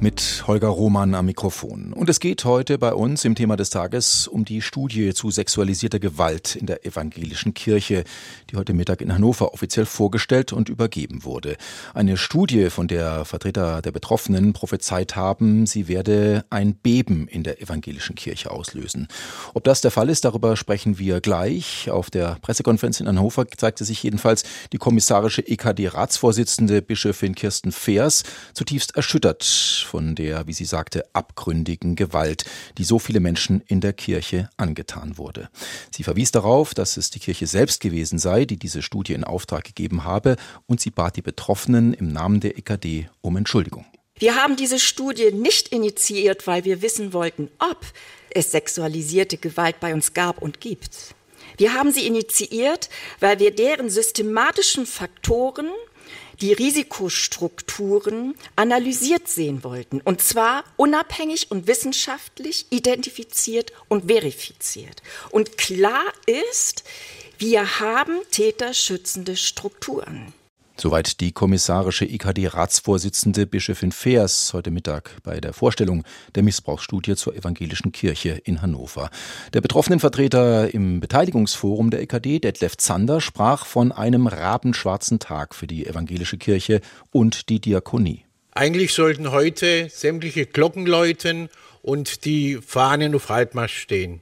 mit 0.00 0.44
Holger 0.46 0.68
Roman 0.68 1.14
am 1.14 1.26
Mikrofon. 1.26 1.92
Und 1.92 2.08
es 2.08 2.20
geht 2.20 2.44
heute 2.44 2.78
bei 2.78 2.94
uns 2.94 3.24
im 3.24 3.34
Thema 3.34 3.56
des 3.56 3.68
Tages 3.68 4.26
um 4.26 4.46
die 4.46 4.62
Studie 4.62 5.12
zu 5.12 5.30
sexualisierter 5.30 5.98
Gewalt 5.98 6.56
in 6.56 6.66
der 6.66 6.86
evangelischen 6.86 7.52
Kirche, 7.52 8.04
die 8.50 8.56
heute 8.56 8.72
Mittag 8.72 9.02
in 9.02 9.12
Hannover 9.12 9.52
offiziell 9.52 9.84
vorgestellt 9.84 10.52
und 10.52 10.70
übergeben 10.70 11.24
wurde. 11.24 11.56
Eine 11.92 12.16
Studie, 12.16 12.70
von 12.70 12.88
der 12.88 13.26
Vertreter 13.26 13.82
der 13.82 13.92
Betroffenen 13.92 14.54
prophezeit 14.54 15.16
haben, 15.16 15.66
sie 15.66 15.86
werde 15.86 16.44
ein 16.48 16.74
Beben 16.74 17.28
in 17.28 17.42
der 17.42 17.60
evangelischen 17.60 18.14
Kirche 18.14 18.50
auslösen. 18.50 19.06
Ob 19.52 19.64
das 19.64 19.82
der 19.82 19.90
Fall 19.90 20.08
ist, 20.08 20.24
darüber 20.24 20.56
sprechen 20.56 20.98
wir 20.98 21.20
gleich. 21.20 21.90
Auf 21.90 22.08
der 22.08 22.38
Pressekonferenz 22.40 23.00
in 23.00 23.08
Hannover 23.08 23.46
zeigte 23.48 23.84
sich 23.84 24.02
jedenfalls 24.02 24.44
die 24.72 24.78
kommissarische 24.78 25.46
EKD-Ratsvorsitzende 25.46 26.80
Bischöfin 26.80 27.34
Kirsten 27.34 27.72
Feers 27.72 28.22
zutiefst 28.54 28.96
erschüttert 28.96 29.42
von 29.90 30.14
der, 30.14 30.46
wie 30.46 30.52
sie 30.52 30.64
sagte, 30.64 31.04
abgründigen 31.12 31.96
Gewalt, 31.96 32.44
die 32.78 32.84
so 32.84 33.00
viele 33.00 33.18
Menschen 33.18 33.60
in 33.66 33.80
der 33.80 33.92
Kirche 33.92 34.48
angetan 34.56 35.18
wurde. 35.18 35.50
Sie 35.94 36.04
verwies 36.04 36.30
darauf, 36.30 36.74
dass 36.74 36.96
es 36.96 37.10
die 37.10 37.18
Kirche 37.18 37.48
selbst 37.48 37.80
gewesen 37.80 38.20
sei, 38.20 38.44
die 38.44 38.56
diese 38.56 38.82
Studie 38.82 39.14
in 39.14 39.24
Auftrag 39.24 39.64
gegeben 39.64 40.04
habe, 40.04 40.36
und 40.66 40.80
sie 40.80 40.90
bat 40.90 41.16
die 41.16 41.22
Betroffenen 41.22 41.92
im 41.92 42.08
Namen 42.08 42.38
der 42.38 42.56
EKD 42.56 43.08
um 43.20 43.36
Entschuldigung. 43.36 43.84
Wir 44.16 44.36
haben 44.36 44.54
diese 44.54 44.78
Studie 44.78 45.32
nicht 45.32 45.68
initiiert, 45.68 46.46
weil 46.46 46.64
wir 46.64 46.82
wissen 46.82 47.12
wollten, 47.12 47.50
ob 47.58 47.84
es 48.30 48.52
sexualisierte 48.52 49.38
Gewalt 49.38 49.80
bei 49.80 49.92
uns 49.92 50.14
gab 50.14 50.40
und 50.40 50.60
gibt. 50.60 51.14
Wir 51.56 51.74
haben 51.74 51.90
sie 51.90 52.06
initiiert, 52.06 52.90
weil 53.18 53.38
wir 53.38 53.54
deren 53.54 53.90
systematischen 53.90 54.86
Faktoren 54.86 55.68
die 56.40 56.52
Risikostrukturen 56.52 58.34
analysiert 58.56 59.28
sehen 59.28 59.62
wollten. 59.62 60.00
Und 60.00 60.22
zwar 60.22 60.64
unabhängig 60.76 61.50
und 61.50 61.66
wissenschaftlich 61.66 62.66
identifiziert 62.70 63.72
und 63.88 64.06
verifiziert. 64.06 65.02
Und 65.30 65.58
klar 65.58 66.04
ist, 66.26 66.84
wir 67.38 67.80
haben 67.80 68.18
täterschützende 68.30 69.36
Strukturen. 69.36 70.32
Soweit 70.80 71.20
die 71.20 71.32
kommissarische 71.32 72.06
IKD-Ratsvorsitzende 72.06 73.44
Bischöfin 73.44 73.92
Feers 73.92 74.54
heute 74.54 74.70
Mittag 74.70 75.18
bei 75.22 75.38
der 75.38 75.52
Vorstellung 75.52 76.04
der 76.34 76.42
Missbrauchsstudie 76.42 77.16
zur 77.16 77.36
evangelischen 77.36 77.92
Kirche 77.92 78.40
in 78.44 78.62
Hannover. 78.62 79.10
Der 79.52 79.60
betroffenen 79.60 80.00
Vertreter 80.00 80.72
im 80.72 81.00
Beteiligungsforum 81.00 81.90
der 81.90 82.00
IKD, 82.00 82.38
Detlef 82.38 82.78
Zander, 82.78 83.20
sprach 83.20 83.66
von 83.66 83.92
einem 83.92 84.26
rabenschwarzen 84.26 85.18
Tag 85.18 85.54
für 85.54 85.66
die 85.66 85.86
evangelische 85.86 86.38
Kirche 86.38 86.80
und 87.10 87.50
die 87.50 87.60
Diakonie. 87.60 88.24
Eigentlich 88.52 88.94
sollten 88.94 89.32
heute 89.32 89.90
sämtliche 89.90 90.46
Glocken 90.46 90.86
läuten 90.86 91.50
und 91.82 92.24
die 92.24 92.58
Fahnen 92.64 93.14
auf 93.14 93.28
Halbmast 93.28 93.74
stehen. 93.74 94.20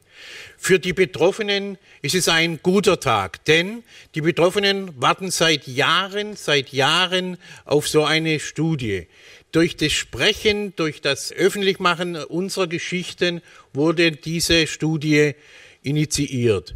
Für 0.56 0.78
die 0.78 0.92
Betroffenen 0.92 1.78
ist 2.02 2.14
es 2.14 2.28
ein 2.28 2.60
guter 2.62 3.00
Tag, 3.00 3.44
denn 3.44 3.82
die 4.14 4.20
Betroffenen 4.20 4.90
warten 5.00 5.30
seit 5.30 5.66
Jahren, 5.66 6.36
seit 6.36 6.72
Jahren 6.72 7.36
auf 7.64 7.88
so 7.88 8.04
eine 8.04 8.40
Studie. 8.40 9.06
Durch 9.52 9.76
das 9.76 9.92
Sprechen, 9.92 10.74
durch 10.76 11.00
das 11.00 11.32
Öffentlichmachen 11.32 12.16
unserer 12.16 12.66
Geschichten 12.66 13.40
wurde 13.72 14.12
diese 14.12 14.66
Studie 14.66 15.34
initiiert. 15.82 16.74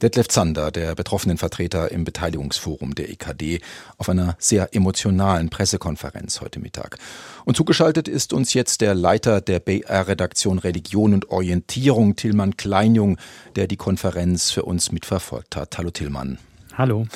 Detlef 0.00 0.28
Zander, 0.28 0.70
der 0.70 0.94
betroffenen 0.94 1.38
Vertreter 1.38 1.90
im 1.90 2.04
Beteiligungsforum 2.04 2.94
der 2.94 3.10
EKD, 3.10 3.60
auf 3.96 4.08
einer 4.08 4.36
sehr 4.38 4.72
emotionalen 4.72 5.50
Pressekonferenz 5.50 6.40
heute 6.40 6.60
Mittag. 6.60 6.98
Und 7.44 7.56
zugeschaltet 7.56 8.06
ist 8.06 8.32
uns 8.32 8.54
jetzt 8.54 8.80
der 8.80 8.94
Leiter 8.94 9.40
der 9.40 9.58
BR-Redaktion 9.58 10.60
Religion 10.60 11.14
und 11.14 11.30
Orientierung, 11.30 12.14
Tillmann 12.14 12.56
Kleinjung, 12.56 13.18
der 13.56 13.66
die 13.66 13.76
Konferenz 13.76 14.52
für 14.52 14.62
uns 14.62 14.92
mitverfolgt 14.92 15.56
hat. 15.56 15.76
Hallo 15.78 15.90
Tillmann. 15.90 16.38
Hallo. 16.74 17.08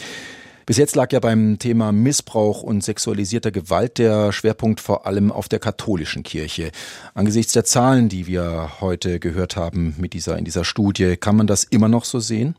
Bis 0.66 0.76
jetzt 0.76 0.96
lag 0.96 1.12
ja 1.12 1.20
beim 1.20 1.58
Thema 1.60 1.92
Missbrauch 1.92 2.62
und 2.62 2.82
sexualisierter 2.82 3.52
Gewalt 3.52 3.98
der 3.98 4.32
Schwerpunkt 4.32 4.80
vor 4.80 5.06
allem 5.06 5.30
auf 5.30 5.48
der 5.48 5.58
katholischen 5.60 6.22
Kirche. 6.24 6.72
Angesichts 7.14 7.52
der 7.52 7.64
Zahlen, 7.64 8.08
die 8.08 8.26
wir 8.26 8.80
heute 8.80 9.20
gehört 9.20 9.56
haben 9.56 9.94
mit 9.98 10.14
dieser, 10.14 10.36
in 10.36 10.44
dieser 10.44 10.64
Studie, 10.64 11.16
kann 11.16 11.36
man 11.36 11.46
das 11.46 11.64
immer 11.64 11.88
noch 11.88 12.04
so 12.04 12.18
sehen? 12.18 12.56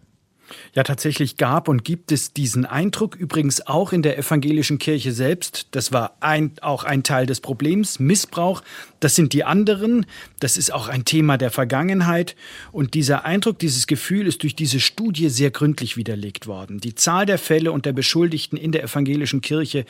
Ja, 0.74 0.84
tatsächlich 0.84 1.38
gab 1.38 1.68
und 1.68 1.84
gibt 1.84 2.12
es 2.12 2.34
diesen 2.34 2.66
Eindruck, 2.66 3.16
übrigens 3.16 3.66
auch 3.68 3.94
in 3.94 4.02
der 4.02 4.18
evangelischen 4.18 4.80
Kirche 4.80 5.12
selbst. 5.12 5.68
Das 5.72 5.92
war 5.92 6.18
ein, 6.20 6.54
auch 6.62 6.84
ein 6.84 7.04
Teil 7.04 7.26
des 7.26 7.42
Problems. 7.42 8.00
Missbrauch, 8.00 8.64
das 9.00 9.16
sind 9.16 9.34
die 9.34 9.44
anderen. 9.44 10.06
Das 10.40 10.58
ist 10.58 10.74
auch 10.74 10.88
ein 10.88 11.06
Thema 11.06 11.38
der 11.38 11.52
Vergangenheit. 11.52 12.36
Und 12.72 12.94
dieser 12.94 13.26
Eindruck, 13.26 13.60
dieses 13.60 13.88
Gefühl 13.88 14.28
ist 14.28 14.44
durch 14.44 14.56
diese 14.56 14.80
Studie 14.80 15.30
sehr 15.30 15.52
gründlich 15.52 15.98
widerlegt 15.98 16.48
worden. 16.48 16.80
Die 16.80 16.96
Zahl 16.96 17.26
der 17.26 17.38
Fälle 17.38 17.72
und 17.72 17.86
der 17.86 17.94
Beschuldigten 17.94 18.58
in 18.58 18.72
der 18.72 18.84
evangelischen 18.84 19.42
Kirche 19.42 19.86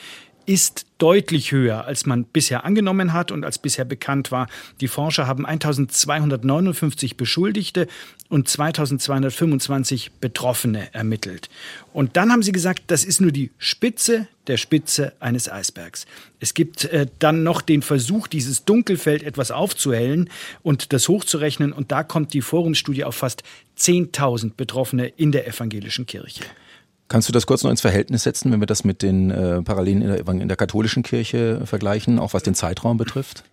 ist 0.46 0.86
deutlich 0.98 1.52
höher, 1.52 1.84
als 1.84 2.06
man 2.06 2.24
bisher 2.24 2.64
angenommen 2.64 3.12
hat 3.12 3.30
und 3.30 3.44
als 3.44 3.58
bisher 3.58 3.84
bekannt 3.84 4.30
war. 4.30 4.48
Die 4.80 4.88
Forscher 4.88 5.26
haben 5.26 5.44
1259 5.44 7.16
Beschuldigte 7.16 7.88
und 8.28 8.48
2225 8.48 10.12
Betroffene 10.20 10.92
ermittelt. 10.94 11.48
Und 11.92 12.16
dann 12.16 12.32
haben 12.32 12.42
sie 12.42 12.52
gesagt, 12.52 12.84
das 12.88 13.04
ist 13.04 13.20
nur 13.20 13.32
die 13.32 13.50
Spitze 13.58 14.28
der 14.46 14.56
Spitze 14.56 15.12
eines 15.20 15.50
Eisbergs. 15.50 16.06
Es 16.40 16.54
gibt 16.54 16.84
äh, 16.84 17.06
dann 17.18 17.42
noch 17.42 17.62
den 17.62 17.82
Versuch, 17.82 18.26
dieses 18.26 18.64
Dunkelfeld 18.64 19.22
etwas 19.22 19.50
aufzuhellen 19.50 20.28
und 20.62 20.92
das 20.92 21.08
hochzurechnen. 21.08 21.72
Und 21.72 21.92
da 21.92 22.02
kommt 22.02 22.34
die 22.34 22.42
Forumstudie 22.42 23.04
auf 23.04 23.16
fast 23.16 23.42
10.000 23.78 24.52
Betroffene 24.56 25.08
in 25.08 25.32
der 25.32 25.46
evangelischen 25.46 26.06
Kirche. 26.06 26.44
Kannst 27.08 27.28
du 27.28 27.32
das 27.32 27.46
kurz 27.46 27.62
noch 27.62 27.70
ins 27.70 27.82
Verhältnis 27.82 28.22
setzen, 28.22 28.50
wenn 28.50 28.60
wir 28.60 28.66
das 28.66 28.84
mit 28.84 29.02
den 29.02 29.30
äh, 29.30 29.62
Parallelen 29.62 30.02
in 30.02 30.08
der, 30.08 30.26
in 30.26 30.48
der 30.48 30.56
katholischen 30.56 31.02
Kirche 31.02 31.66
vergleichen, 31.66 32.18
auch 32.18 32.34
was 32.34 32.42
den 32.42 32.54
Zeitraum 32.54 32.96
betrifft? 32.96 33.44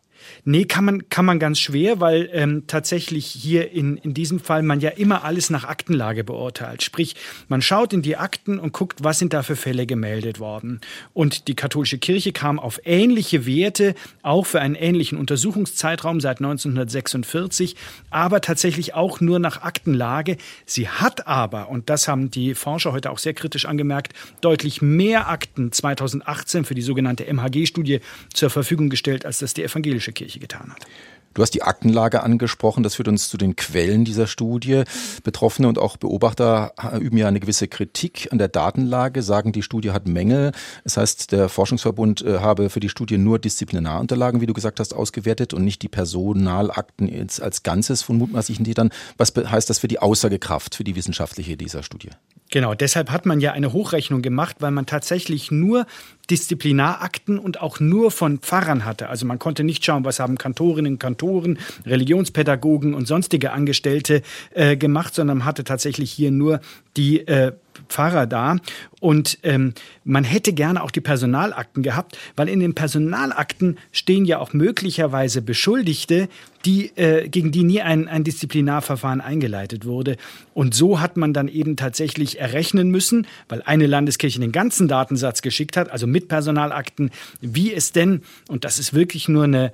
Nee, 0.44 0.66
kann 0.66 0.86
man, 0.86 1.10
kann 1.10 1.26
man 1.26 1.40
ganz 1.40 1.60
schwer, 1.60 2.00
weil 2.00 2.30
ähm, 2.34 2.64
tatsächlich 2.68 3.26
hier 3.26 3.72
in, 3.72 3.98
in 3.98 4.14
diesem 4.14 4.40
Fall 4.40 4.64
man 4.64 4.80
ja 4.80 4.90
immer 4.90 5.24
alles 5.24 5.50
nach 5.50 5.66
Aktenlage 5.66 6.24
beurteilt. 6.24 6.84
Sprich, 6.84 7.16
man 7.48 7.62
schaut 7.62 7.94
in 7.94 8.02
die 8.02 8.18
Akten 8.18 8.60
und 8.60 8.74
guckt, 8.74 9.04
was 9.04 9.20
sind 9.20 9.34
da 9.34 9.44
für 9.44 9.56
Fälle 9.56 9.86
gemeldet 9.86 10.40
worden. 10.40 10.82
Und 11.14 11.48
die 11.48 11.56
katholische 11.56 11.98
Kirche 11.98 12.32
kam 12.32 12.60
auf 12.60 12.80
ähnliche 12.86 13.46
Werte, 13.46 13.96
auch 14.22 14.46
für 14.46 14.62
einen 14.62 14.76
ähnlichen 14.76 15.18
Untersuchungszeitraum 15.18 16.22
seit 16.22 16.40
1946, 16.40 17.76
aber 18.10 18.42
tatsächlich 18.42 18.94
auch 18.94 19.22
nur 19.22 19.40
nach 19.40 19.62
Aktenlage. 19.62 20.38
Sie 20.66 20.88
hat 20.88 21.28
aber, 21.28 21.70
und 21.70 21.90
das 21.90 22.08
haben 22.08 22.32
die 22.32 22.56
Forscher 22.56 22.92
heute 22.94 23.12
auch 23.12 23.20
sehr 23.20 23.34
kritisch 23.34 23.66
angemerkt, 23.66 24.14
deutlich 24.42 24.82
mehr 24.82 25.30
Akten 25.30 25.72
2018 25.72 26.66
für 26.66 26.76
die 26.76 26.82
sogenannte 26.82 27.26
MHG-Studie 27.32 28.00
zur 28.34 28.50
Verfügung 28.50 28.90
gestellt, 28.90 29.26
als 29.26 29.40
das 29.40 29.54
die 29.54 29.64
evangelische 29.64 30.11
Kirche 30.14 30.40
getan 30.40 30.72
hat. 30.72 30.86
Du 31.34 31.42
hast 31.42 31.52
die 31.52 31.64
Aktenlage 31.64 32.24
angesprochen. 32.24 32.84
Das 32.84 32.96
führt 32.96 33.08
uns 33.08 33.30
zu 33.30 33.38
den 33.38 33.56
Quellen 33.56 34.04
dieser 34.04 34.28
Studie. 34.28 34.84
Betroffene 35.24 35.68
und 35.68 35.78
auch 35.78 35.98
Beobachter 35.98 36.74
üben 37.00 37.18
ja 37.18 37.28
eine 37.28 37.40
gewisse 37.40 37.68
Kritik 37.68 38.28
an 38.32 38.38
der 38.38 38.50
Datenlage, 38.50 39.22
sagen, 39.22 39.54
die 39.54 39.62
Studie 39.64 39.92
hat 39.92 40.08
Mängel. 40.08 40.52
Das 40.84 40.98
heißt, 40.98 41.32
der 41.32 41.48
Forschungsverbund 41.48 42.22
äh, 42.22 42.40
habe 42.40 42.70
für 42.70 42.80
die 42.80 42.90
Studie 42.90 43.18
nur 43.18 43.40
Disziplinarunterlagen, 43.40 44.42
wie 44.42 44.46
du 44.46 44.54
gesagt 44.54 44.80
hast, 44.80 44.94
ausgewertet 44.94 45.54
und 45.54 45.64
nicht 45.64 45.82
die 45.82 45.90
Personalakten 45.90 47.10
als 47.40 47.64
Ganzes 47.64 48.02
von 48.02 48.18
mutmaßlichen 48.18 48.66
Tätern. 48.66 48.90
Was 49.18 49.34
heißt 49.36 49.70
das 49.70 49.80
für 49.80 49.88
die 49.88 50.00
Aussagekraft, 50.00 50.76
für 50.76 50.84
die 50.84 50.96
wissenschaftliche 50.96 51.56
dieser 51.56 51.84
Studie? 51.84 52.10
Genau, 52.52 52.74
deshalb 52.74 53.12
hat 53.12 53.26
man 53.26 53.40
ja 53.40 53.54
eine 53.54 53.72
Hochrechnung 53.72 54.22
gemacht, 54.22 54.58
weil 54.60 54.72
man 54.72 54.86
tatsächlich 54.86 55.52
nur 55.52 55.88
Disziplinarakten 56.30 57.40
und 57.40 57.62
auch 57.62 57.80
nur 57.80 58.12
von 58.12 58.40
Pfarrern 58.40 58.84
hatte. 58.84 59.08
Also 59.08 59.26
man 59.26 59.40
konnte 59.40 59.64
nicht 59.64 59.86
schauen, 59.86 60.04
was 60.04 60.20
haben 60.20 60.38
Kantorinnen, 60.38 61.00
Kantoren, 61.00 61.60
Religionspädagogen 61.86 62.94
und 62.94 63.08
sonstige 63.08 63.54
Angestellte 63.54 64.22
äh, 64.54 64.76
gemacht, 64.76 65.16
sondern 65.16 65.40
man 65.40 65.46
hatte 65.46 65.64
tatsächlich 65.64 66.12
hier 66.12 66.32
nur 66.32 66.60
die 66.98 67.26
äh, 67.26 67.54
Pfarrer 67.88 68.28
da. 68.28 68.58
Und 69.00 69.40
ähm, 69.44 69.74
man 70.04 70.24
hätte 70.24 70.54
gerne 70.54 70.84
auch 70.84 70.92
die 70.92 71.02
Personalakten 71.02 71.84
gehabt, 71.84 72.18
weil 72.36 72.50
in 72.50 72.60
den 72.60 72.76
Personalakten 72.76 73.78
stehen 73.92 74.26
ja 74.26 74.40
auch 74.40 74.54
möglicherweise 74.54 75.42
Beschuldigte, 75.42 76.30
die, 76.66 76.92
äh, 76.96 77.28
gegen 77.28 77.52
die 77.52 77.64
nie 77.64 77.82
ein, 77.82 78.08
ein 78.08 78.24
Disziplinarverfahren 78.24 79.22
eingeleitet 79.22 79.86
wurde. 79.86 80.18
Und 80.54 80.76
so 80.76 81.00
hat 81.00 81.18
man 81.18 81.34
dann 81.34 81.48
eben 81.48 81.76
tatsächlich 81.76 82.40
errechnen 82.40 82.92
müssen, 82.92 83.26
weil 83.50 83.62
eine 83.64 83.88
Landeskirche 83.88 84.40
den 84.40 84.52
ganzen 84.52 84.88
Datensatz 84.88 85.42
geschickt 85.42 85.78
hat, 85.78 85.90
also 85.92 86.06
mit 86.06 86.28
Personalakten, 86.28 87.10
wie 87.40 87.74
es 87.74 87.92
denn, 87.92 88.22
und 88.48 88.64
das 88.66 88.80
ist 88.80 88.94
wirklich 88.94 89.28
nur 89.28 89.46
eine 89.46 89.72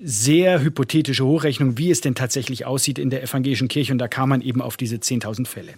sehr 0.00 0.62
hypothetische 0.62 1.24
Hochrechnung, 1.24 1.76
wie 1.76 1.90
es 1.90 2.00
denn 2.00 2.14
tatsächlich 2.14 2.66
aussieht 2.66 2.98
in 2.98 3.10
der 3.10 3.22
evangelischen 3.22 3.68
Kirche. 3.68 3.92
Und 3.92 3.98
da 3.98 4.08
kam 4.08 4.28
man 4.28 4.42
eben 4.42 4.62
auf 4.62 4.76
diese 4.76 4.96
10.000 4.96 5.46
Fälle. 5.46 5.74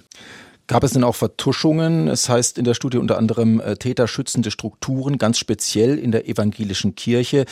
Gab 0.70 0.84
es 0.84 0.92
denn 0.92 1.02
auch 1.02 1.16
Vertuschungen? 1.16 2.06
Es 2.06 2.28
heißt 2.28 2.56
in 2.56 2.62
der 2.62 2.74
Studie 2.74 2.98
unter 2.98 3.18
anderem 3.18 3.58
äh, 3.58 3.74
täterschützende 3.74 4.52
Strukturen, 4.52 5.18
ganz 5.18 5.36
speziell 5.36 5.98
in 5.98 6.12
der 6.12 6.28
evangelischen 6.28 6.94
Kirche. 6.94 7.44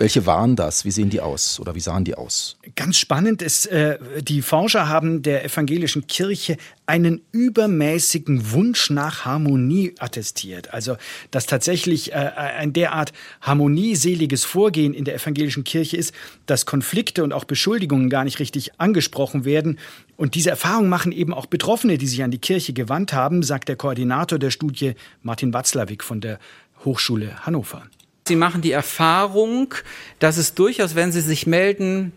Welche 0.00 0.24
waren 0.24 0.56
das? 0.56 0.86
Wie 0.86 0.90
sehen 0.90 1.10
die 1.10 1.20
aus 1.20 1.60
oder 1.60 1.74
wie 1.74 1.80
sahen 1.80 2.06
die 2.06 2.14
aus? 2.14 2.56
Ganz 2.74 2.96
spannend 2.96 3.42
ist, 3.42 3.66
äh, 3.66 3.98
die 4.22 4.40
Forscher 4.40 4.88
haben 4.88 5.20
der 5.20 5.44
evangelischen 5.44 6.06
Kirche 6.06 6.56
einen 6.86 7.20
übermäßigen 7.32 8.50
Wunsch 8.52 8.88
nach 8.88 9.26
Harmonie 9.26 9.94
attestiert. 9.98 10.72
Also, 10.72 10.96
dass 11.30 11.44
tatsächlich 11.44 12.12
äh, 12.12 12.14
ein 12.14 12.72
derart 12.72 13.12
harmonieseliges 13.42 14.42
Vorgehen 14.46 14.94
in 14.94 15.04
der 15.04 15.16
evangelischen 15.16 15.64
Kirche 15.64 15.98
ist, 15.98 16.14
dass 16.46 16.64
Konflikte 16.64 17.22
und 17.22 17.34
auch 17.34 17.44
Beschuldigungen 17.44 18.08
gar 18.08 18.24
nicht 18.24 18.38
richtig 18.38 18.80
angesprochen 18.80 19.44
werden. 19.44 19.78
Und 20.16 20.34
diese 20.34 20.48
Erfahrung 20.48 20.88
machen 20.88 21.12
eben 21.12 21.34
auch 21.34 21.44
Betroffene, 21.44 21.98
die 21.98 22.06
sich 22.06 22.22
an 22.22 22.30
die 22.30 22.38
Kirche 22.38 22.72
gewandt 22.72 23.12
haben, 23.12 23.42
sagt 23.42 23.68
der 23.68 23.76
Koordinator 23.76 24.38
der 24.38 24.50
Studie 24.50 24.94
Martin 25.22 25.52
Watzlawick 25.52 26.02
von 26.02 26.22
der 26.22 26.38
Hochschule 26.86 27.44
Hannover. 27.44 27.82
Sie 28.30 28.36
machen 28.36 28.62
die 28.62 28.70
Erfahrung, 28.70 29.74
dass 30.20 30.36
es 30.36 30.54
durchaus, 30.54 30.94
wenn 30.94 31.10
Sie 31.10 31.20
sich 31.20 31.48
melden, 31.48 32.12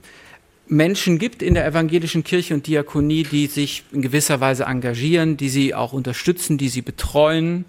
Menschen 0.68 1.18
gibt 1.18 1.42
in 1.42 1.56
der 1.56 1.66
evangelischen 1.66 2.24
Kirche 2.24 2.54
und 2.54 2.68
Diakonie, 2.68 3.24
die 3.24 3.48
sich 3.48 3.84
in 3.92 4.04
gewisser 4.04 4.40
Weise 4.40 4.66
engagieren, 4.66 5.38
die 5.38 5.50
sie 5.50 5.74
auch 5.74 5.92
unterstützen, 5.92 6.60
die 6.60 6.70
sie 6.70 6.84
betreuen 6.84 7.66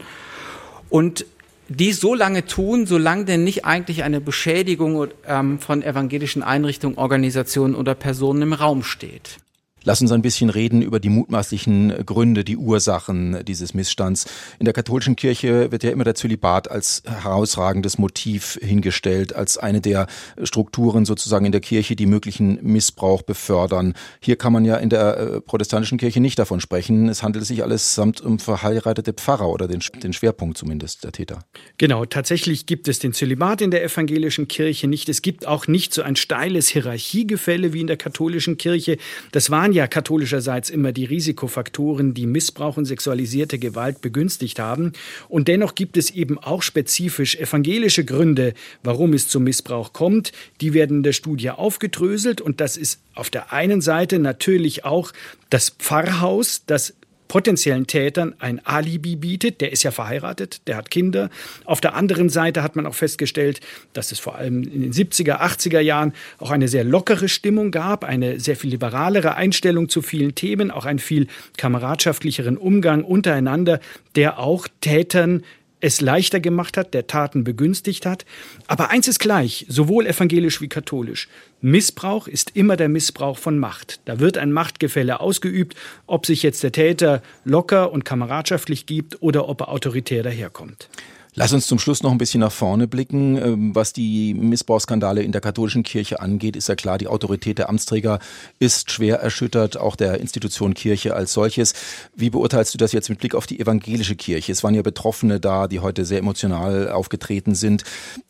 und 0.90 1.24
die 1.70 1.94
so 1.94 2.14
lange 2.14 2.44
tun, 2.44 2.84
solange 2.84 3.24
denn 3.24 3.44
nicht 3.44 3.64
eigentlich 3.64 4.02
eine 4.02 4.20
Beschädigung 4.20 5.08
ähm, 5.26 5.58
von 5.58 5.82
evangelischen 5.82 6.42
Einrichtungen, 6.42 6.98
Organisationen 6.98 7.74
oder 7.74 7.94
Personen 7.94 8.42
im 8.42 8.52
Raum 8.52 8.82
steht. 8.84 9.38
Lass 9.86 10.00
uns 10.00 10.12
ein 10.12 10.22
bisschen 10.22 10.48
reden 10.48 10.80
über 10.80 10.98
die 10.98 11.10
mutmaßlichen 11.10 12.06
Gründe, 12.06 12.42
die 12.42 12.56
Ursachen 12.56 13.44
dieses 13.44 13.74
Missstands. 13.74 14.24
In 14.58 14.64
der 14.64 14.72
katholischen 14.72 15.14
Kirche 15.14 15.70
wird 15.70 15.84
ja 15.84 15.90
immer 15.90 16.04
der 16.04 16.14
Zölibat 16.14 16.70
als 16.70 17.02
herausragendes 17.04 17.98
Motiv 17.98 18.58
hingestellt, 18.62 19.34
als 19.34 19.58
eine 19.58 19.82
der 19.82 20.06
Strukturen 20.42 21.04
sozusagen 21.04 21.44
in 21.44 21.52
der 21.52 21.60
Kirche, 21.60 21.96
die 21.96 22.06
möglichen 22.06 22.58
Missbrauch 22.62 23.20
befördern. 23.20 23.92
Hier 24.20 24.36
kann 24.36 24.54
man 24.54 24.64
ja 24.64 24.76
in 24.76 24.88
der 24.88 25.18
äh, 25.18 25.40
protestantischen 25.42 25.98
Kirche 25.98 26.18
nicht 26.18 26.38
davon 26.38 26.60
sprechen. 26.60 27.10
Es 27.10 27.22
handelt 27.22 27.44
sich 27.44 27.62
alles 27.62 27.94
samt 27.94 28.22
um 28.22 28.38
verheiratete 28.38 29.12
Pfarrer 29.12 29.50
oder 29.50 29.68
den, 29.68 29.80
den 30.02 30.14
Schwerpunkt 30.14 30.56
zumindest 30.56 31.04
der 31.04 31.12
Täter. 31.12 31.40
Genau, 31.76 32.06
tatsächlich 32.06 32.64
gibt 32.64 32.88
es 32.88 33.00
den 33.00 33.12
Zölibat 33.12 33.60
in 33.60 33.70
der 33.70 33.84
evangelischen 33.84 34.48
Kirche 34.48 34.88
nicht. 34.88 35.10
Es 35.10 35.20
gibt 35.20 35.46
auch 35.46 35.66
nicht 35.66 35.92
so 35.92 36.00
ein 36.00 36.16
steiles 36.16 36.68
Hierarchiegefälle 36.68 37.74
wie 37.74 37.82
in 37.82 37.86
der 37.86 37.98
katholischen 37.98 38.56
Kirche. 38.56 38.96
Das 39.32 39.50
waren 39.50 39.73
ja 39.74 39.86
katholischerseits 39.86 40.70
immer 40.70 40.92
die 40.92 41.04
Risikofaktoren, 41.04 42.14
die 42.14 42.26
Missbrauch 42.26 42.76
und 42.76 42.86
sexualisierte 42.86 43.58
Gewalt 43.58 44.00
begünstigt 44.00 44.58
haben. 44.58 44.92
Und 45.28 45.48
dennoch 45.48 45.74
gibt 45.74 45.96
es 45.96 46.10
eben 46.10 46.38
auch 46.38 46.62
spezifisch 46.62 47.36
evangelische 47.36 48.04
Gründe, 48.04 48.54
warum 48.82 49.12
es 49.12 49.28
zum 49.28 49.44
Missbrauch 49.44 49.92
kommt. 49.92 50.32
Die 50.60 50.72
werden 50.72 50.98
in 50.98 51.02
der 51.02 51.12
Studie 51.12 51.50
aufgedröselt 51.50 52.40
und 52.40 52.60
das 52.60 52.76
ist 52.76 53.00
auf 53.14 53.30
der 53.30 53.52
einen 53.52 53.80
Seite 53.80 54.18
natürlich 54.18 54.84
auch 54.84 55.12
das 55.50 55.70
Pfarrhaus, 55.70 56.62
das 56.66 56.94
potenziellen 57.34 57.88
Tätern 57.88 58.36
ein 58.38 58.64
Alibi 58.64 59.16
bietet. 59.16 59.60
Der 59.60 59.72
ist 59.72 59.82
ja 59.82 59.90
verheiratet, 59.90 60.68
der 60.68 60.76
hat 60.76 60.88
Kinder. 60.88 61.30
Auf 61.64 61.80
der 61.80 61.96
anderen 61.96 62.28
Seite 62.28 62.62
hat 62.62 62.76
man 62.76 62.86
auch 62.86 62.94
festgestellt, 62.94 63.58
dass 63.92 64.12
es 64.12 64.20
vor 64.20 64.36
allem 64.36 64.62
in 64.62 64.82
den 64.82 64.92
70er, 64.92 65.40
80er 65.40 65.80
Jahren 65.80 66.12
auch 66.38 66.52
eine 66.52 66.68
sehr 66.68 66.84
lockere 66.84 67.28
Stimmung 67.28 67.72
gab, 67.72 68.04
eine 68.04 68.38
sehr 68.38 68.54
viel 68.54 68.70
liberalere 68.70 69.34
Einstellung 69.34 69.88
zu 69.88 70.00
vielen 70.00 70.36
Themen, 70.36 70.70
auch 70.70 70.84
einen 70.84 71.00
viel 71.00 71.26
kameradschaftlicheren 71.56 72.56
Umgang 72.56 73.02
untereinander, 73.02 73.80
der 74.14 74.38
auch 74.38 74.68
Tätern 74.80 75.42
es 75.84 76.00
leichter 76.00 76.40
gemacht 76.40 76.78
hat, 76.78 76.94
der 76.94 77.06
Taten 77.06 77.44
begünstigt 77.44 78.06
hat. 78.06 78.24
Aber 78.66 78.88
eins 78.88 79.06
ist 79.06 79.20
gleich, 79.20 79.66
sowohl 79.68 80.06
evangelisch 80.06 80.62
wie 80.62 80.68
katholisch. 80.68 81.28
Missbrauch 81.60 82.26
ist 82.26 82.52
immer 82.54 82.76
der 82.76 82.88
Missbrauch 82.88 83.36
von 83.36 83.58
Macht. 83.58 84.00
Da 84.06 84.18
wird 84.18 84.38
ein 84.38 84.50
Machtgefälle 84.50 85.20
ausgeübt, 85.20 85.74
ob 86.06 86.24
sich 86.24 86.42
jetzt 86.42 86.62
der 86.62 86.72
Täter 86.72 87.22
locker 87.44 87.92
und 87.92 88.06
kameradschaftlich 88.06 88.86
gibt 88.86 89.20
oder 89.20 89.46
ob 89.46 89.60
er 89.60 89.68
autoritär 89.68 90.22
daherkommt. 90.22 90.88
Lass 91.36 91.52
uns 91.52 91.66
zum 91.66 91.80
Schluss 91.80 92.04
noch 92.04 92.12
ein 92.12 92.18
bisschen 92.18 92.40
nach 92.40 92.52
vorne 92.52 92.86
blicken. 92.86 93.36
Ähm, 93.36 93.74
was 93.74 93.92
die 93.92 94.34
Missbrauchsskandale 94.34 95.20
in 95.22 95.32
der 95.32 95.40
katholischen 95.40 95.82
Kirche 95.82 96.20
angeht, 96.20 96.54
ist 96.54 96.68
ja 96.68 96.76
klar, 96.76 96.96
die 96.96 97.08
Autorität 97.08 97.58
der 97.58 97.68
Amtsträger 97.68 98.20
ist 98.60 98.92
schwer 98.92 99.18
erschüttert, 99.18 99.76
auch 99.76 99.96
der 99.96 100.20
Institution 100.20 100.74
Kirche 100.74 101.14
als 101.14 101.32
solches. 101.32 101.74
Wie 102.14 102.30
beurteilst 102.30 102.72
du 102.72 102.78
das 102.78 102.92
jetzt 102.92 103.10
mit 103.10 103.18
Blick 103.18 103.34
auf 103.34 103.48
die 103.48 103.58
evangelische 103.58 104.14
Kirche? 104.14 104.52
Es 104.52 104.62
waren 104.62 104.74
ja 104.74 104.82
Betroffene 104.82 105.40
da, 105.40 105.66
die 105.66 105.80
heute 105.80 106.04
sehr 106.04 106.20
emotional 106.20 106.88
aufgetreten 106.92 107.56
sind. 107.56 107.82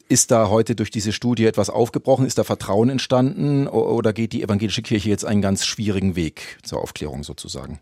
Ist 0.08 0.30
da 0.30 0.48
heute 0.48 0.74
durch 0.74 0.90
diese 0.90 1.12
Studie 1.12 1.44
etwas 1.44 1.68
aufgebrochen? 1.68 2.24
Ist 2.24 2.38
da 2.38 2.44
Vertrauen 2.44 2.88
entstanden? 2.88 3.68
Oder 3.68 4.14
geht 4.14 4.32
die 4.32 4.42
evangelische 4.42 4.82
Kirche 4.82 5.10
jetzt 5.10 5.26
einen 5.26 5.42
ganz 5.42 5.66
schwierigen 5.66 6.16
Weg 6.16 6.58
zur 6.62 6.80
Aufklärung 6.80 7.22
sozusagen? 7.22 7.80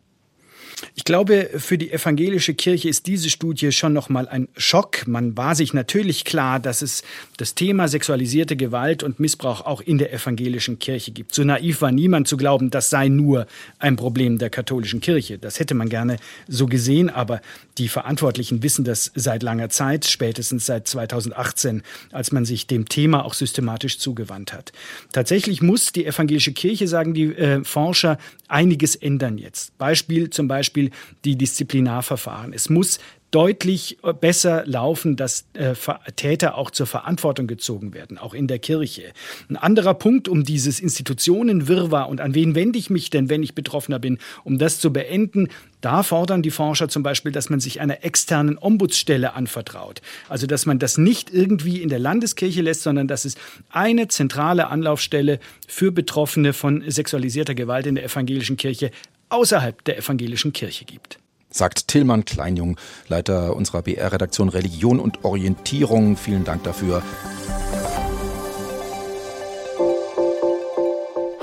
Ich 0.95 1.05
glaube, 1.05 1.51
für 1.57 1.79
die 1.79 1.91
evangelische 1.91 2.55
Kirche 2.55 2.89
ist 2.89 3.07
diese 3.07 3.31
Studie 3.31 3.73
schon 3.73 3.93
noch 3.93 4.09
mal 4.09 4.29
ein 4.29 4.49
Schock. 4.57 5.07
Man 5.07 5.37
war 5.37 5.55
sich 5.55 5.73
natürlich 5.75 6.25
klar, 6.25 6.61
dass 6.61 6.83
es 6.83 7.03
das 7.37 7.55
Thema 7.55 7.89
sexualisierte 7.89 8.57
Gewalt 8.57 9.03
und 9.03 9.21
Missbrauch 9.21 9.63
auch 9.63 9.81
in 9.81 9.99
der 9.99 10.13
evangelischen 10.13 10.79
Kirche 10.79 11.13
gibt. 11.13 11.35
So 11.35 11.45
naiv 11.45 11.81
war 11.81 11.93
niemand 11.93 12.29
zu 12.29 12.37
glauben, 12.37 12.71
das 12.71 12.91
sei 12.91 13.09
nur 13.09 13.47
ein 13.79 13.97
Problem 13.97 14.39
der 14.39 14.51
katholischen 14.51 15.01
Kirche. 15.01 15.39
Das 15.39 15.59
hätte 15.59 15.75
man 15.75 15.89
gerne 15.89 16.17
so 16.49 16.67
gesehen, 16.67 17.11
aber 17.11 17.41
die 17.79 17.89
Verantwortlichen 17.89 18.63
wissen 18.63 18.85
das 18.85 19.11
seit 19.15 19.43
langer 19.43 19.71
Zeit, 19.71 20.05
spätestens 20.05 20.67
seit 20.67 20.87
2018, 20.89 21.83
als 22.11 22.33
man 22.33 22.45
sich 22.45 22.67
dem 22.67 22.89
Thema 22.89 23.25
auch 23.25 23.35
systematisch 23.35 23.99
zugewandt 23.99 24.53
hat. 24.53 24.73
Tatsächlich 25.13 25.63
muss 25.63 25.93
die 25.93 26.05
evangelische 26.05 26.53
Kirche, 26.53 26.87
sagen 26.87 27.15
die 27.15 27.35
äh, 27.35 27.65
Forscher, 27.65 28.19
einiges 28.49 28.95
ändern 28.95 29.39
jetzt. 29.39 29.77
Beispiel 29.79 30.29
zum 30.29 30.49
Beispiel 30.49 30.72
die 31.25 31.37
Disziplinarverfahren. 31.37 32.53
Es 32.53 32.69
muss 32.69 32.99
deutlich 33.33 33.99
äh, 34.05 34.13
besser 34.13 34.63
laufen, 34.67 35.17
dass 35.17 35.47
äh, 35.55 35.75
Täter 36.15 36.57
auch 36.57 36.71
zur 36.71 36.87
Verantwortung 36.87 37.49
gezogen 37.49 37.95
werden, 37.95 38.19
auch 38.19 38.35
in 38.35 38.47
der 38.47 38.61
Kirche. 38.61 39.13
Ein 39.49 39.57
anderer 39.57 39.95
Punkt, 39.95 40.29
um 40.29 40.45
dieses 40.45 40.79
Institutionenwirrwarr 40.79 42.09
und 42.09 42.21
an 42.21 42.35
wen 42.35 42.55
wende 42.55 42.79
ich 42.79 42.91
mich 42.91 43.11
denn, 43.11 43.29
wenn 43.31 43.43
ich 43.43 43.55
Betroffener 43.55 43.99
bin, 43.99 44.19
um 44.45 44.59
das 44.59 44.79
zu 44.79 44.93
beenden, 44.93 45.49
da 45.81 46.03
fordern 46.03 46.43
die 46.43 46.51
Forscher 46.51 46.89
zum 46.89 47.03
Beispiel, 47.03 47.33
dass 47.33 47.51
man 47.51 47.59
sich 47.59 47.81
einer 47.81 48.05
externen 48.05 48.59
Ombudsstelle 48.59 49.35
anvertraut. 49.35 50.03
Also, 50.29 50.47
dass 50.47 50.67
man 50.67 50.79
das 50.79 50.99
nicht 50.99 51.33
irgendwie 51.33 51.83
in 51.83 51.89
der 51.89 51.99
Landeskirche 51.99 52.61
lässt, 52.61 52.83
sondern 52.83 53.09
dass 53.09 53.25
es 53.25 53.35
eine 53.71 54.09
zentrale 54.09 54.69
Anlaufstelle 54.69 55.41
für 55.67 55.91
Betroffene 55.91 56.53
von 56.53 56.85
sexualisierter 56.87 57.55
Gewalt 57.55 57.87
in 57.87 57.95
der 57.95 58.05
evangelischen 58.05 58.59
Kirche 58.59 58.91
außerhalb 59.33 59.83
der 59.85 59.99
evangelischen 59.99 60.53
Kirche 60.53 60.85
gibt 60.85 61.19
sagt 61.55 61.89
Tillmann 61.89 62.25
Kleinjung, 62.25 62.77
Leiter 63.09 63.55
unserer 63.55 63.83
BR-Redaktion 63.83 64.49
Religion 64.49 64.99
und 64.99 65.25
Orientierung. 65.25 66.17
Vielen 66.17 66.45
Dank 66.45 66.65
dafür. 66.65 67.03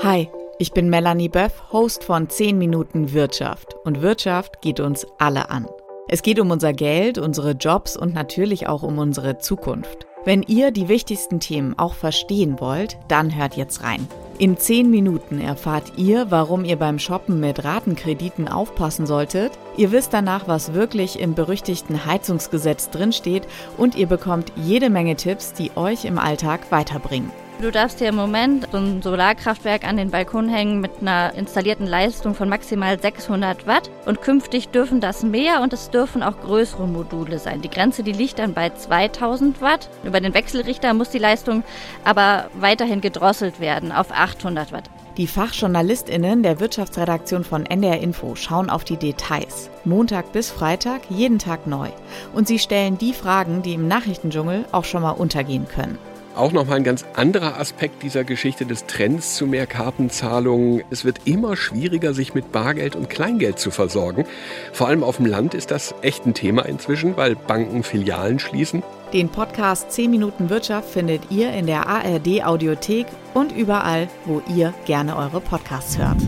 Hi, 0.02 0.28
ich 0.58 0.72
bin 0.72 0.90
Melanie 0.90 1.28
Böff, 1.28 1.72
Host 1.72 2.04
von 2.04 2.28
10 2.28 2.58
Minuten 2.58 3.12
Wirtschaft. 3.12 3.74
Und 3.84 4.02
Wirtschaft 4.02 4.60
geht 4.62 4.80
uns 4.80 5.06
alle 5.18 5.50
an. 5.50 5.66
Es 6.08 6.22
geht 6.22 6.40
um 6.40 6.50
unser 6.50 6.72
Geld, 6.72 7.18
unsere 7.18 7.52
Jobs 7.52 7.96
und 7.96 8.14
natürlich 8.14 8.66
auch 8.66 8.82
um 8.82 8.98
unsere 8.98 9.38
Zukunft. 9.38 10.06
Wenn 10.24 10.42
ihr 10.42 10.70
die 10.70 10.88
wichtigsten 10.88 11.38
Themen 11.38 11.78
auch 11.78 11.94
verstehen 11.94 12.60
wollt, 12.60 12.98
dann 13.08 13.34
hört 13.36 13.56
jetzt 13.56 13.82
rein. 13.82 14.08
In 14.40 14.56
10 14.56 14.88
Minuten 14.88 15.38
erfahrt 15.38 15.98
ihr, 15.98 16.30
warum 16.30 16.64
ihr 16.64 16.76
beim 16.76 16.98
Shoppen 16.98 17.40
mit 17.40 17.62
Ratenkrediten 17.62 18.48
aufpassen 18.48 19.04
solltet. 19.04 19.52
Ihr 19.76 19.92
wisst 19.92 20.14
danach, 20.14 20.48
was 20.48 20.72
wirklich 20.72 21.20
im 21.20 21.34
berüchtigten 21.34 22.06
Heizungsgesetz 22.06 22.88
drinsteht 22.88 23.46
und 23.76 23.96
ihr 23.96 24.06
bekommt 24.06 24.50
jede 24.56 24.88
Menge 24.88 25.16
Tipps, 25.16 25.52
die 25.52 25.72
euch 25.76 26.06
im 26.06 26.18
Alltag 26.18 26.72
weiterbringen. 26.72 27.30
Du 27.60 27.70
darfst 27.70 28.00
dir 28.00 28.08
im 28.08 28.14
Moment 28.14 28.68
so 28.72 28.78
ein 28.78 29.02
Solarkraftwerk 29.02 29.86
an 29.86 29.98
den 29.98 30.10
Balkon 30.10 30.48
hängen 30.48 30.80
mit 30.80 30.92
einer 31.02 31.34
installierten 31.34 31.86
Leistung 31.86 32.34
von 32.34 32.48
maximal 32.48 32.98
600 32.98 33.66
Watt. 33.66 33.90
Und 34.06 34.22
künftig 34.22 34.68
dürfen 34.68 35.02
das 35.02 35.22
mehr 35.22 35.60
und 35.60 35.74
es 35.74 35.90
dürfen 35.90 36.22
auch 36.22 36.40
größere 36.40 36.88
Module 36.88 37.38
sein. 37.38 37.60
Die 37.60 37.68
Grenze, 37.68 38.02
die 38.02 38.12
liegt 38.12 38.38
dann 38.38 38.54
bei 38.54 38.70
2000 38.70 39.60
Watt. 39.60 39.90
Über 40.04 40.22
den 40.22 40.32
Wechselrichter 40.32 40.94
muss 40.94 41.10
die 41.10 41.18
Leistung 41.18 41.62
aber 42.02 42.48
weiterhin 42.54 43.02
gedrosselt 43.02 43.60
werden 43.60 43.92
auf 43.92 44.10
800 44.10 44.72
Watt. 44.72 44.84
Die 45.18 45.26
Fachjournalistinnen 45.26 46.42
der 46.42 46.60
Wirtschaftsredaktion 46.60 47.44
von 47.44 47.66
NDR 47.66 48.00
Info 48.00 48.36
schauen 48.36 48.70
auf 48.70 48.84
die 48.84 48.96
Details. 48.96 49.68
Montag 49.84 50.32
bis 50.32 50.48
Freitag, 50.50 51.02
jeden 51.10 51.38
Tag 51.38 51.66
neu. 51.66 51.90
Und 52.32 52.48
sie 52.48 52.58
stellen 52.58 52.96
die 52.96 53.12
Fragen, 53.12 53.60
die 53.60 53.74
im 53.74 53.86
Nachrichtendschungel 53.86 54.64
auch 54.72 54.84
schon 54.84 55.02
mal 55.02 55.10
untergehen 55.10 55.68
können. 55.68 55.98
Auch 56.40 56.52
nochmal 56.52 56.78
ein 56.78 56.84
ganz 56.84 57.04
anderer 57.14 57.60
Aspekt 57.60 58.02
dieser 58.02 58.24
Geschichte 58.24 58.64
des 58.64 58.86
Trends 58.86 59.36
zu 59.36 59.46
mehr 59.46 59.66
Kartenzahlungen. 59.66 60.82
Es 60.90 61.04
wird 61.04 61.20
immer 61.26 61.56
schwieriger, 61.56 62.14
sich 62.14 62.34
mit 62.34 62.50
Bargeld 62.50 62.96
und 62.96 63.10
Kleingeld 63.10 63.58
zu 63.58 63.70
versorgen. 63.70 64.24
Vor 64.72 64.88
allem 64.88 65.04
auf 65.04 65.18
dem 65.18 65.26
Land 65.26 65.54
ist 65.54 65.70
das 65.70 65.94
echt 66.02 66.26
ein 66.26 66.34
Thema 66.34 66.64
inzwischen, 66.64 67.16
weil 67.16 67.36
Banken 67.36 67.82
Filialen 67.82 68.38
schließen. 68.38 68.82
Den 69.12 69.28
Podcast 69.28 69.92
10 69.92 70.10
Minuten 70.10 70.50
Wirtschaft 70.50 70.88
findet 70.88 71.30
ihr 71.30 71.52
in 71.52 71.66
der 71.66 71.86
ARD 71.86 72.44
Audiothek 72.44 73.06
und 73.34 73.52
überall, 73.52 74.08
wo 74.24 74.40
ihr 74.48 74.72
gerne 74.86 75.16
eure 75.16 75.40
Podcasts 75.40 75.98
hört. 75.98 76.18